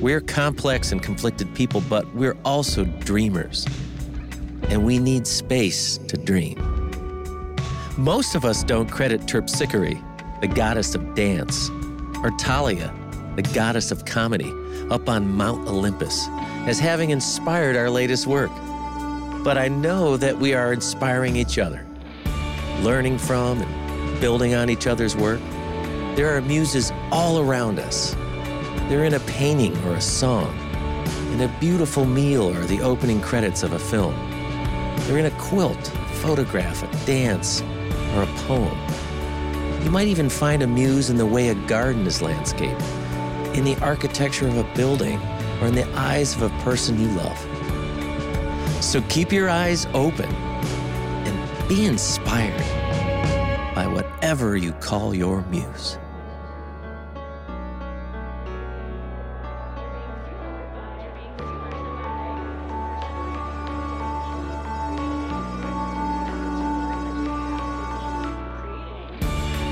We're 0.02 0.22
complex 0.22 0.92
and 0.92 1.02
conflicted 1.02 1.56
people, 1.56 1.82
but 1.90 2.14
we're 2.14 2.38
also 2.46 2.86
dreamers. 2.86 3.66
And 4.70 4.86
we 4.86 5.00
need 5.00 5.26
space 5.26 5.98
to 5.98 6.18
dream. 6.18 6.56
Most 7.98 8.36
of 8.36 8.46
us 8.46 8.64
don't 8.64 8.92
credit 8.92 9.22
Terpsichore, 9.22 10.00
the 10.40 10.48
goddess 10.48 10.94
of 10.94 11.16
dance, 11.16 11.72
or 12.22 12.30
Thalia, 12.38 12.94
the 13.36 13.42
goddess 13.42 13.90
of 13.90 14.06
comedy, 14.06 14.54
up 14.92 15.10
on 15.10 15.36
Mount 15.36 15.68
Olympus, 15.68 16.28
as 16.68 16.78
having 16.78 17.10
inspired 17.10 17.76
our 17.76 17.90
latest 17.90 18.28
work. 18.28 18.52
But 19.44 19.58
I 19.58 19.68
know 19.68 20.16
that 20.18 20.38
we 20.38 20.54
are 20.54 20.74
inspiring 20.74 21.36
each 21.36 21.58
other, 21.58 21.84
learning 22.82 23.18
from 23.18 23.64
and 23.64 24.22
building 24.22 24.54
on 24.54 24.70
each 24.70 24.86
other's 24.86 25.16
work. 25.16 25.40
There 26.16 26.38
are 26.38 26.42
muses 26.42 26.92
all 27.12 27.40
around 27.40 27.80
us. 27.80 28.16
They're 28.88 29.04
in 29.04 29.16
a 29.16 29.20
painting 29.20 29.78
or 29.84 29.96
a 29.96 30.02
song, 30.02 30.58
in 31.34 31.42
a 31.42 31.58
beautiful 31.60 32.06
meal 32.06 32.50
or 32.50 32.64
the 32.64 32.80
opening 32.80 33.20
credits 33.20 33.62
of 33.62 33.74
a 33.74 33.80
film. 33.80 34.16
They're 35.02 35.18
in 35.18 35.26
a 35.26 35.38
quilt, 35.40 35.78
a 35.78 36.14
photograph, 36.22 36.84
a 36.84 37.06
dance, 37.06 37.62
or 38.16 38.24
a 38.24 38.28
poem. 38.48 38.78
You 39.84 39.92
might 39.92 40.08
even 40.08 40.30
find 40.30 40.64
a 40.64 40.68
muse 40.68 41.10
in 41.10 41.18
the 41.18 41.26
way 41.26 41.50
a 41.50 41.56
garden 41.68 42.08
is 42.08 42.22
landscaped, 42.22 42.82
in 43.58 43.66
the 43.66 43.76
architecture 43.82 44.48
of 44.48 44.58
a 44.58 44.64
building, 44.74 45.20
or 45.60 45.68
in 45.68 45.76
the 45.76 45.88
eyes 45.98 46.34
of 46.36 46.44
a 46.44 46.50
person 46.64 46.98
you 46.98 47.10
love. 47.10 47.38
So 48.82 49.02
keep 49.10 49.34
your 49.34 49.50
eyes 49.50 49.86
open 49.94 50.34
and 50.34 51.68
be 51.68 51.86
inspired 51.86 52.58
by 53.76 53.86
whatever 53.86 54.56
you 54.56 54.72
call 54.72 55.14
your 55.14 55.42
muse. 55.48 55.98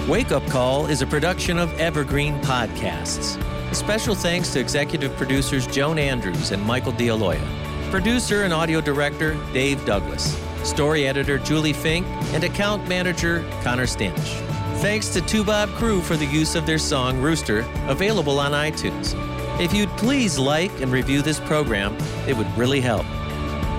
Wake 0.08 0.32
Up 0.32 0.46
Call 0.50 0.86
is 0.86 1.02
a 1.02 1.08
production 1.08 1.58
of 1.58 1.74
Evergreen 1.80 2.40
Podcasts. 2.42 3.42
Special 3.74 4.14
thanks 4.14 4.54
to 4.54 4.60
executive 4.60 5.18
producers 5.18 5.66
Joan 5.66 5.98
Andrews 5.98 6.52
and 6.52 6.62
Michael 6.62 6.92
D'Aloia, 6.92 7.42
producer 7.90 8.44
and 8.44 8.54
audio 8.54 8.82
director 8.82 9.36
Dave 9.52 9.84
Douglas, 9.84 10.40
story 10.64 11.08
editor 11.08 11.40
Julie 11.40 11.74
Fink, 11.74 12.06
and 12.36 12.44
account 12.44 12.88
manager 12.88 13.44
Connor 13.64 13.88
Stanish. 13.88 14.40
Thanks 14.80 15.10
to 15.10 15.22
Two 15.22 15.44
Bob 15.44 15.70
Crew 15.70 16.02
for 16.02 16.16
the 16.16 16.28
use 16.28 16.54
of 16.54 16.68
their 16.68 16.78
song 16.78 17.20
Rooster, 17.20 17.66
available 17.88 18.40
on 18.40 18.52
iTunes. 18.52 19.16
If 19.60 19.74
you'd 19.74 19.90
please 19.98 20.38
like 20.38 20.82
and 20.82 20.92
review 20.92 21.24
this 21.24 21.40
program, 21.40 21.98
it 22.28 22.38
would 22.38 22.56
really 22.56 22.80
help. 22.80 23.08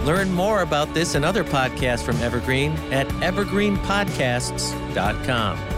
Learn 0.05 0.33
more 0.33 0.62
about 0.62 0.93
this 0.93 1.15
and 1.15 1.25
other 1.25 1.45
podcasts 1.45 2.03
from 2.03 2.17
Evergreen 2.17 2.73
at 2.93 3.07
evergreenpodcasts.com. 3.23 5.76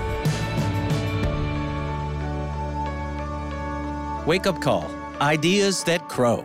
Wake 4.28 4.46
up 4.46 4.60
call. 4.60 4.84
Ideas 5.22 5.84
that 5.84 6.06
crow. 6.08 6.44